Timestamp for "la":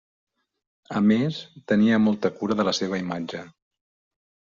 2.71-2.73